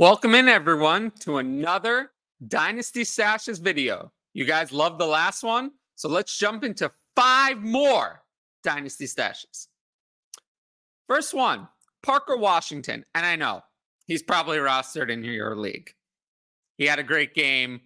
[0.00, 2.12] Welcome in, everyone, to another
[2.46, 4.12] Dynasty Stashes video.
[4.32, 8.22] You guys loved the last one, so let's jump into five more
[8.62, 9.66] Dynasty Stashes.
[11.08, 11.66] First one
[12.04, 13.04] Parker Washington.
[13.16, 13.62] And I know
[14.06, 15.92] he's probably rostered in your league.
[16.76, 17.80] He had a great game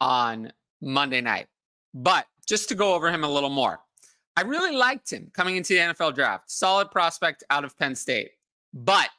[0.00, 1.48] on Monday night.
[1.92, 3.80] But just to go over him a little more,
[4.34, 6.50] I really liked him coming into the NFL draft.
[6.50, 8.30] Solid prospect out of Penn State.
[8.72, 9.10] But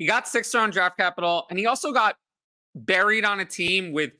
[0.00, 2.16] he got sixth round draft capital, and he also got
[2.74, 4.12] buried on a team with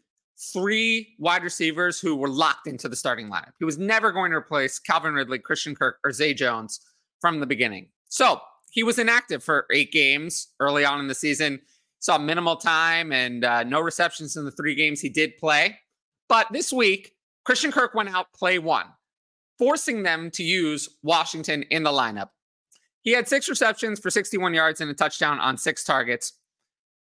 [0.52, 3.52] three wide receivers who were locked into the starting lineup.
[3.59, 6.80] He was never going to replace Calvin Ridley, Christian Kirk, or Zay Jones
[7.23, 7.88] from the beginning.
[8.11, 11.62] So he was inactive for eight games early on in the season.
[11.99, 15.79] Saw minimal time and uh, no receptions in the three games he did play.
[16.29, 17.15] But this week,
[17.47, 18.87] Christian Kirk went out play one,
[19.59, 22.29] forcing them to use Washington in the lineup.
[23.02, 26.34] He had six receptions for 61 yards and a touchdown on six targets.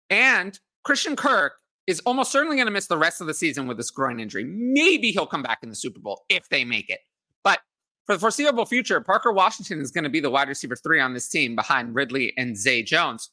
[0.09, 1.53] And Christian Kirk
[1.87, 4.43] is almost certainly going to miss the rest of the season with this groin injury.
[4.45, 6.99] Maybe he'll come back in the Super Bowl if they make it.
[7.43, 7.59] But
[8.05, 11.13] for the foreseeable future, Parker Washington is going to be the wide receiver three on
[11.13, 13.29] this team behind Ridley and Zay Jones.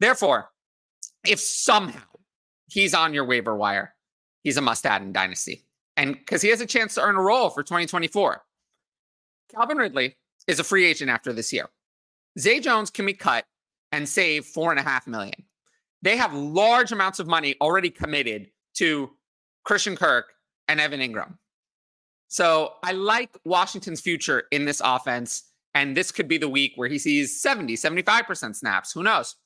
[0.00, 0.50] Therefore,
[1.26, 2.00] if somehow
[2.68, 3.94] he's on your waiver wire,
[4.42, 5.64] he's a must add in Dynasty.
[5.96, 8.42] And because he has a chance to earn a role for 2024.
[9.54, 10.16] Calvin Ridley
[10.46, 11.68] is a free agent after this year.
[12.38, 13.44] Zay Jones can be cut
[13.92, 15.44] and save four and a half million.
[16.02, 19.10] They have large amounts of money already committed to
[19.64, 20.32] Christian Kirk
[20.68, 21.36] and Evan Engram.
[22.28, 25.44] So I like Washington's future in this offense.
[25.74, 28.92] And this could be the week where he sees 70, 75% snaps.
[28.92, 29.36] Who knows?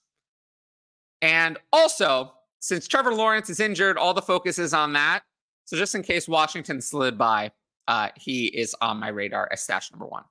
[1.22, 5.22] And also, since Trevor Lawrence is injured, all the focus is on that.
[5.66, 7.53] So just in case Washington slid by,
[7.88, 10.25] uh, he is on my radar as stash number one.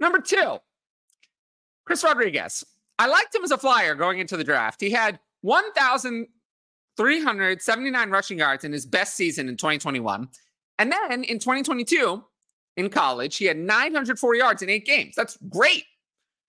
[0.00, 0.58] Number two,
[1.84, 2.64] Chris Rodriguez.
[2.98, 4.78] I liked him as a flyer going into the draft.
[4.80, 10.28] He had 1,379 rushing yards in his best season in 2021.
[10.78, 12.24] And then in 2022,
[12.76, 15.14] in college, he had 904 yards in eight games.
[15.16, 15.84] That's great.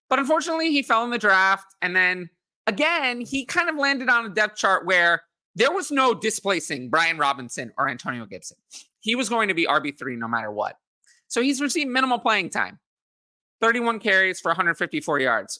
[0.09, 1.75] But unfortunately, he fell in the draft.
[1.81, 2.29] And then
[2.67, 5.23] again, he kind of landed on a depth chart where
[5.55, 8.57] there was no displacing Brian Robinson or Antonio Gibson.
[8.99, 10.77] He was going to be RB3 no matter what.
[11.27, 12.79] So he's received minimal playing time.
[13.61, 15.59] 31 carries for 154 yards.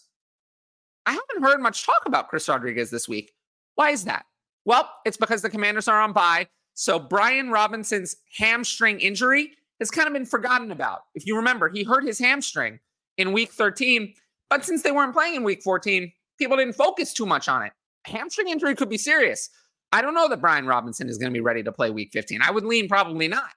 [1.05, 3.31] I haven't heard much talk about Chris Rodriguez this week.
[3.75, 4.25] Why is that?
[4.65, 6.47] Well, it's because the commanders are on bye.
[6.73, 11.01] So Brian Robinson's hamstring injury has kind of been forgotten about.
[11.15, 12.79] If you remember, he hurt his hamstring
[13.17, 14.13] in week 13,
[14.49, 17.73] but since they weren't playing in week 14, people didn't focus too much on it.
[18.05, 19.49] Hamstring injury could be serious.
[19.91, 22.41] I don't know that Brian Robinson is going to be ready to play week 15.
[22.41, 23.49] I would lean probably not.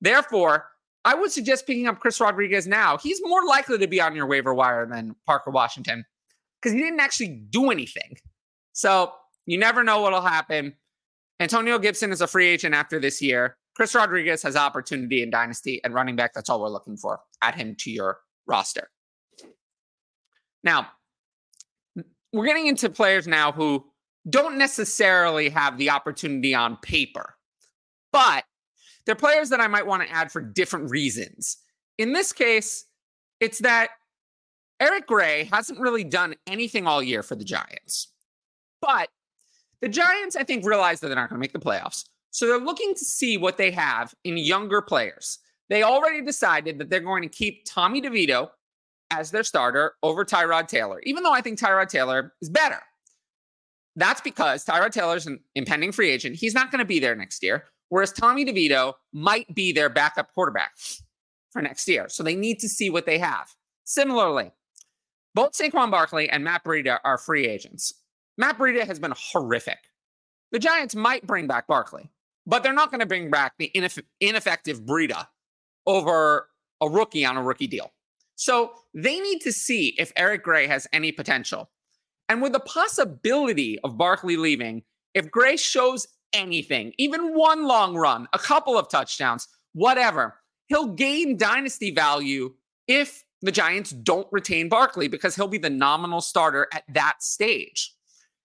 [0.00, 0.66] Therefore,
[1.04, 2.98] I would suggest picking up Chris Rodriguez now.
[2.98, 6.04] He's more likely to be on your waiver wire than Parker Washington
[6.60, 8.16] because he didn't actually do anything.
[8.72, 9.12] So
[9.46, 10.74] you never know what'll happen.
[11.40, 13.56] Antonio Gibson is a free agent after this year.
[13.74, 16.34] Chris Rodriguez has opportunity in Dynasty and running back.
[16.34, 17.20] That's all we're looking for.
[17.42, 18.90] Add him to your roster.
[20.62, 20.88] Now,
[22.32, 23.86] we're getting into players now who
[24.28, 27.36] don't necessarily have the opportunity on paper,
[28.12, 28.44] but
[29.06, 31.58] they're players that I might want to add for different reasons.
[31.98, 32.84] In this case,
[33.40, 33.90] it's that
[34.80, 38.08] Eric Gray hasn't really done anything all year for the Giants.
[38.80, 39.08] But
[39.80, 42.04] the Giants, I think, realize that they're not going to make the playoffs.
[42.30, 45.38] So they're looking to see what they have in younger players.
[45.68, 48.50] They already decided that they're going to keep Tommy DeVito
[49.10, 52.80] as their starter over Tyrod Taylor, even though I think Tyrod Taylor is better.
[53.96, 56.36] That's because Tyrod Taylor's an impending free agent.
[56.36, 60.32] He's not going to be there next year whereas Tommy DeVito might be their backup
[60.32, 60.72] quarterback
[61.52, 62.08] for next year.
[62.08, 63.54] So they need to see what they have.
[63.84, 64.52] Similarly,
[65.34, 67.94] both Saquon Barkley and Matt Breida are free agents.
[68.38, 69.78] Matt Breida has been horrific.
[70.52, 72.10] The Giants might bring back Barkley,
[72.46, 75.26] but they're not going to bring back the ineff- ineffective Breida
[75.86, 76.48] over
[76.80, 77.92] a rookie on a rookie deal.
[78.36, 81.70] So they need to see if Eric Gray has any potential.
[82.28, 84.82] And with the possibility of Barkley leaving,
[85.14, 90.36] if Gray shows anything, even one long run, a couple of touchdowns, whatever,
[90.68, 92.54] he'll gain dynasty value
[92.86, 97.94] if the Giants don't retain Barkley because he'll be the nominal starter at that stage.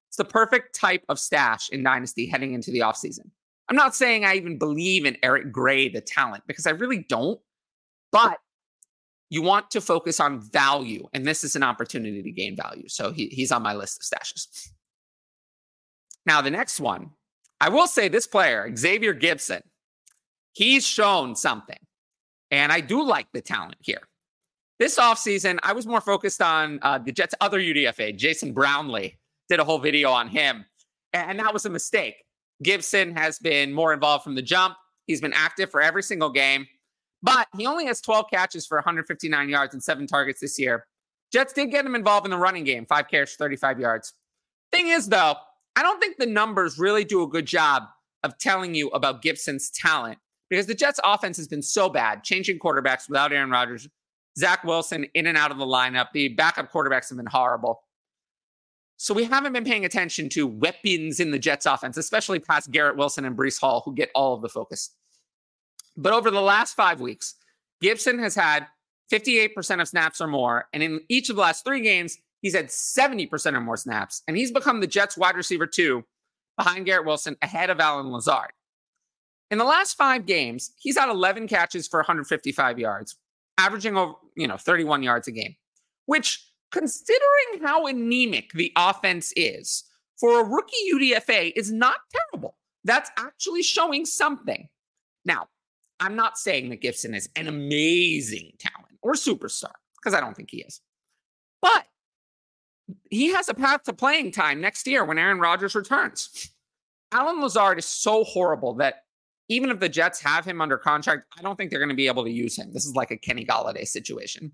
[0.09, 3.29] It's the perfect type of stash in dynasty heading into the offseason.
[3.67, 7.39] I'm not saying I even believe in Eric Gray, the talent, because I really don't.
[8.11, 8.37] But
[9.29, 12.87] you want to focus on value, and this is an opportunity to gain value.
[12.87, 14.69] So he, he's on my list of stashes.
[16.25, 17.11] Now, the next one
[17.65, 19.63] I will say this player, Xavier Gipson,
[20.53, 21.79] he's shown something.
[22.51, 24.01] And I do like the talent here.
[24.77, 29.17] This offseason, I was more focused on uh, the Jets' other UDFA, Jason Brownlee.
[29.49, 30.63] did a whole video on him.
[31.13, 32.17] And that was a mistake.
[32.63, 34.75] Gipson has been more involved from the jump.
[35.07, 36.67] He's been active for every single game,
[37.23, 40.85] but he only has 12 catches for 159 yards and seven targets this year.
[41.33, 44.13] Jets did get him involved in the running game, five carries, 35 yards.
[44.71, 45.37] Thing is, though,
[45.75, 47.83] I don't think the numbers really do a good job
[48.23, 50.17] of telling you about Gipson's talent
[50.49, 53.87] because the Jets' offense has been so bad, changing quarterbacks without Aaron Rodgers,
[54.37, 56.07] Zach Wilson in and out of the lineup.
[56.13, 57.81] The backup quarterbacks have been horrible.
[58.97, 62.95] So we haven't been paying attention to weapons in the Jets offense, especially past Garrett
[62.95, 64.91] Wilson and Breece Hall, who get all of the focus.
[65.97, 67.35] But over the last five weeks,
[67.83, 68.67] Gipson has had
[69.11, 70.67] 58% of snaps or more.
[70.73, 74.21] And in each of the last three games, he's had 70% or more snaps.
[74.27, 76.03] And he's become the Jets wide receiver two
[76.59, 78.51] behind Garrett Wilson, ahead of Allen Lazard.
[79.49, 83.15] In the last five games, he's had 11 catches for 155 yards,
[83.57, 85.55] averaging over, you know, 31 yards a game,
[86.05, 89.83] which considering how anemic the offense is
[90.19, 91.97] for a rookie UDFA is not
[92.31, 92.57] terrible.
[92.83, 94.69] That's actually showing something.
[95.25, 95.47] Now,
[95.99, 100.51] I'm not saying that Gipson is an amazing talent or superstar because I don't think
[100.51, 100.79] he is.
[101.59, 101.87] But
[103.09, 106.51] he has a path to playing time next year when Aaron Rodgers returns.
[107.11, 109.03] Allen Lazard is so horrible that
[109.47, 112.07] even if the Jets have him under contract, I don't think they're going to be
[112.07, 112.73] able to use him.
[112.73, 114.51] This is like a Kenny Golladay situation.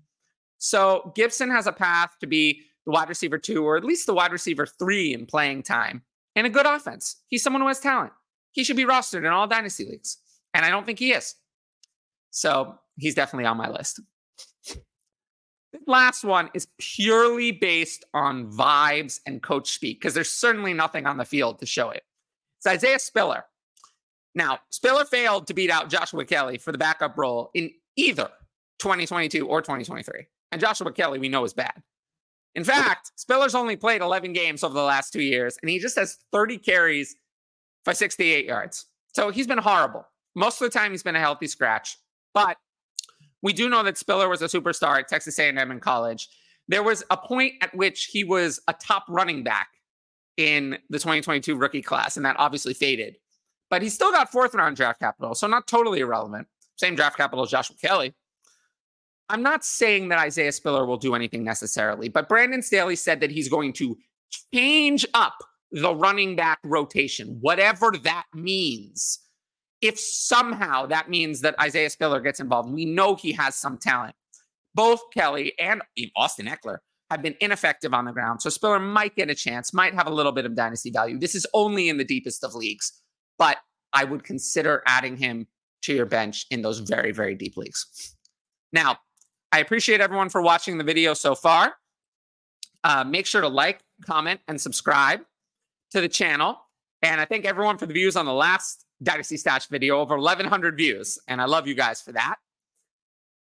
[0.58, 4.14] So Gipson has a path to be the wide receiver two, or at least the
[4.14, 6.02] wide receiver three in playing time
[6.36, 7.22] and a good offense.
[7.28, 8.12] He's someone who has talent.
[8.52, 10.18] He should be rostered in all dynasty leagues.
[10.54, 11.34] And I don't think he is.
[12.30, 14.00] So he's definitely on my list.
[15.86, 21.16] Last one is purely based on vibes and coach speak because there's certainly nothing on
[21.16, 22.02] the field to show it.
[22.58, 23.44] It's Isaiah Spiller.
[24.34, 28.30] Now, Spiller failed to beat out Joshua Kelley for the backup role in either
[28.78, 30.26] 2022 or 2023.
[30.52, 31.82] And Joshua Kelley, we know, is bad.
[32.54, 35.96] In fact, Spiller's only played 11 games over the last two years, and he just
[35.96, 37.16] has 30 carries
[37.84, 38.86] for 68 yards.
[39.14, 40.06] So he's been horrible.
[40.34, 41.96] Most of the time, he's been a healthy scratch.
[42.34, 42.56] But
[43.42, 46.28] we do know that Spiller was a superstar at Texas A&M in college.
[46.68, 49.68] There was a point at which he was a top running back
[50.36, 53.16] in the 2022 rookie class, and that obviously faded.
[53.68, 56.46] But he still got fourth round draft capital, so not totally irrelevant.
[56.76, 58.14] Same draft capital as Joshua Kelley.
[59.28, 63.30] I'm not saying that Isaiah Spiller will do anything necessarily, but Brandon Staley said that
[63.30, 63.96] he's going to
[64.52, 65.34] change up
[65.70, 69.20] the running back rotation, whatever that means.
[69.82, 74.14] If somehow that means that Isaiah Spiller gets involved, we know he has some talent.
[74.74, 75.82] Both Kelley and
[76.16, 76.78] Austin Ekeler
[77.10, 78.40] have been ineffective on the ground.
[78.40, 81.18] So Spiller might get a chance, might have a little bit of dynasty value.
[81.18, 83.02] This is only in the deepest of leagues,
[83.38, 83.58] but
[83.92, 85.46] I would consider adding him
[85.82, 88.16] to your bench in those very, very deep leagues.
[88.72, 88.98] Now,
[89.50, 91.74] I appreciate everyone for watching the video so far.
[92.84, 95.20] Uh, make sure to like, comment, and subscribe
[95.90, 96.56] to the channel.
[97.02, 100.76] And I thank everyone for the views on the last Dynasty Stash video, over 1,100
[100.76, 101.18] views.
[101.28, 102.36] And I love you guys for that.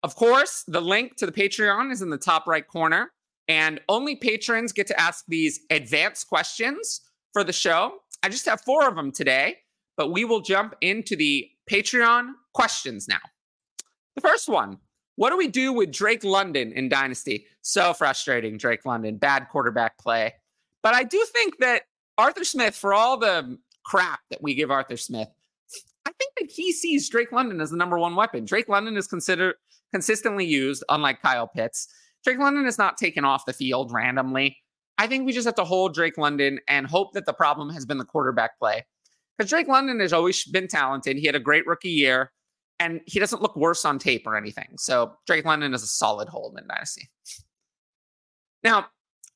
[0.03, 3.13] Of course, the link to the Patreon is in the top right corner.
[3.49, 7.01] And only patrons get to ask these advanced questions
[7.33, 7.95] for the show.
[8.23, 9.59] I just have four of them today,
[9.97, 13.19] but we will jump into the Patreon questions now.
[14.15, 14.79] The first one
[15.17, 17.45] what do we do with Drake London in Dynasty?
[17.61, 20.33] So frustrating, Drake London, bad quarterback play.
[20.83, 21.83] But I do think that
[22.17, 25.29] Arthur Smith, for all the crap that we give Arthur Smith,
[26.21, 28.45] think that he sees Drake London as the number one weapon.
[28.45, 29.55] Drake London is considered
[29.93, 31.89] consistently used, unlike Kyle Pitts.
[32.25, 34.59] Drake London is not taken off the field randomly.
[34.99, 37.87] I think we just have to hold Drake London and hope that the problem has
[37.87, 38.85] been the quarterback play.
[39.37, 41.17] Because Drake London has always been talented.
[41.17, 42.31] He had a great rookie year
[42.79, 44.77] and he doesn't look worse on tape or anything.
[44.77, 47.09] So Drake London is a solid hold in Dynasty.
[48.63, 48.87] Now,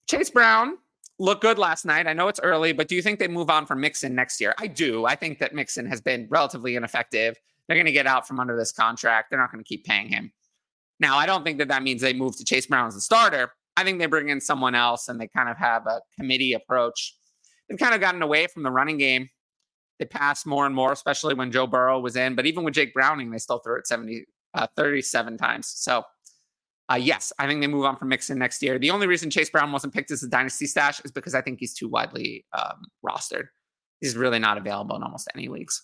[0.08, 0.76] Chase Brown
[1.18, 2.06] looked good last night.
[2.06, 4.54] I know it's early, but do you think they move on from Mixon next year?
[4.58, 5.06] I do.
[5.06, 7.36] I think that Mixon has been relatively ineffective.
[7.66, 9.30] They're going to get out from under this contract.
[9.30, 10.32] They're not going to keep paying him.
[11.00, 13.52] Now, I don't think that that means they move to Chase Brown as a starter.
[13.76, 17.16] I think they bring in someone else and they kind of have a committee approach.
[17.68, 19.28] They've kind of gotten away from the running game
[19.98, 22.34] they passed more and more, especially when Joe Burrow was in.
[22.34, 25.68] But even with Jake Browning, they still threw it 70, uh, 37 times.
[25.68, 26.02] So,
[26.92, 28.78] uh, yes, I think they move on from Mixon next year.
[28.78, 31.58] The only reason Chase Brown wasn't picked as a dynasty stash is because I think
[31.60, 33.46] he's too widely um, rostered.
[34.00, 35.82] He's really not available in almost any leagues.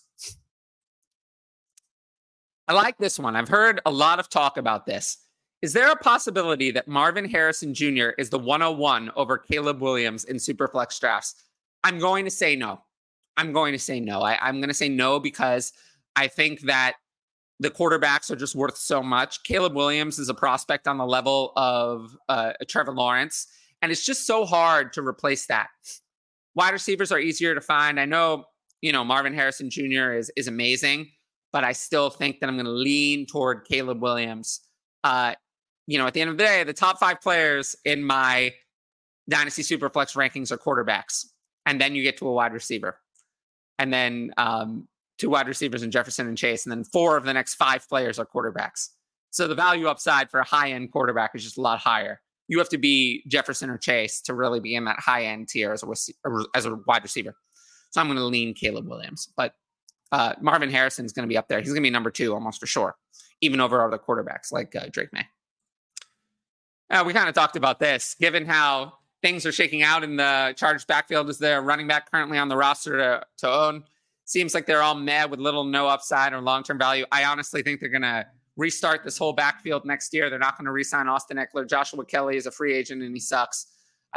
[2.67, 3.35] I like this one.
[3.35, 5.17] I've heard a lot of talk about this.
[5.61, 8.09] Is there a possibility that Marvin Harrison Jr.
[8.17, 11.35] is the 101 over Caleb Williams in Superflex drafts?
[11.83, 12.81] I'm going to say no.
[13.37, 14.21] I'm going to say no.
[14.21, 15.73] I, I'm going to say no because
[16.15, 16.93] I think that
[17.61, 19.43] the quarterbacks are just worth so much.
[19.43, 23.45] Caleb Williams is a prospect on the level of uh, Trevor Lawrence,
[23.83, 25.69] and it's just so hard to replace that.
[26.55, 27.99] wide receivers are easier to find.
[27.99, 28.45] I know,
[28.81, 30.13] you know, Marvin Harrison Jr.
[30.13, 31.11] is is amazing,
[31.53, 34.61] but I still think that I'm going to lean toward Caleb Williams.
[35.03, 35.35] Uh,
[35.85, 38.53] you know, at the end of the day, the top five players in my
[39.29, 41.27] Dynasty Superflex rankings are quarterbacks,
[41.67, 42.97] and then you get to a wide receiver,
[43.77, 44.87] and then um,
[45.21, 48.17] two wide receivers in Jefferson and Chase, and then four of the next five players
[48.17, 48.89] are quarterbacks.
[49.29, 52.19] So the value upside for a high end quarterback is just a lot higher.
[52.47, 55.71] You have to be Jefferson or Chase to really be in that high end tier
[55.71, 57.37] as a as a wide receiver.
[57.91, 59.53] So I'm going to lean Caleb Williams, but
[60.11, 61.59] uh, Marvin Harrison is going to be up there.
[61.59, 62.95] He's going to be number two almost for sure,
[63.41, 65.27] even over other quarterbacks like uh, Drake Maye.
[66.89, 70.53] Uh, we kind of talked about this, given how things are shaking out in the
[70.57, 73.83] Chargers backfield as their running back currently on the roster to, to own.
[74.31, 77.03] Seems like they're all mad with little no upside or long term value.
[77.11, 80.29] I honestly think they're going to restart this whole backfield next year.
[80.29, 81.67] They're not going to re-sign Austin Ekeler.
[81.67, 83.67] Joshua Kelley is a free agent and he sucks.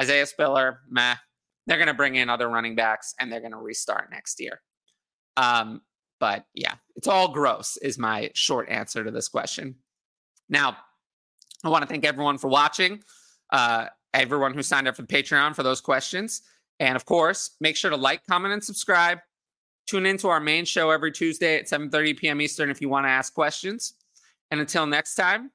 [0.00, 1.16] Isaiah Spiller, meh.
[1.66, 4.60] They're going to bring in other running backs and they're going to restart next year.
[5.36, 5.82] Um,
[6.20, 9.74] but yeah, it's all gross, is my short answer to this question.
[10.48, 10.76] Now,
[11.64, 13.02] I want to thank everyone for watching,
[13.50, 16.42] uh, everyone who signed up for Patreon for those questions.
[16.78, 19.18] And of course, make sure to like, comment, and subscribe.
[19.86, 22.40] Tune into our main show every Tuesday at 7:30 p.m.
[22.40, 23.94] Eastern if you want to ask questions.
[24.50, 25.50] And until next time,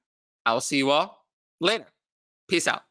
[0.46, 1.26] I will see you all
[1.60, 1.86] later.
[2.48, 2.82] Peace out.